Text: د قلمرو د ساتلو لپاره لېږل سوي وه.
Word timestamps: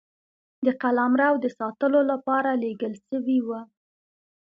د 0.65 0.67
قلمرو 0.81 1.31
د 1.43 1.45
ساتلو 1.59 1.99
لپاره 2.11 2.49
لېږل 2.63 2.93
سوي 3.07 3.39
وه. 3.47 3.61